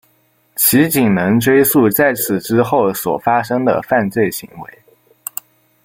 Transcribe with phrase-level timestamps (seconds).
[0.55, 4.79] 其仅能追诉在此之后所发生的犯罪行为。